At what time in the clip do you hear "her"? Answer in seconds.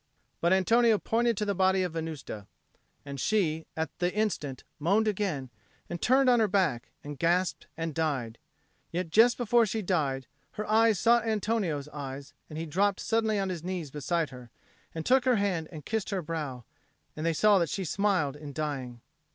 6.39-6.47, 10.53-10.67, 14.31-14.49, 15.25-15.35, 16.09-16.23